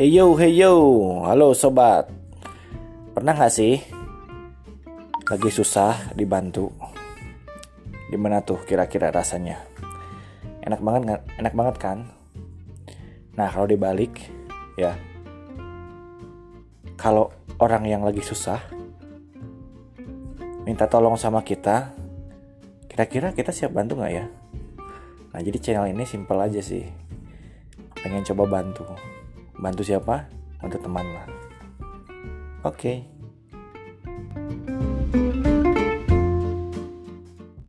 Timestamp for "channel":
25.60-25.92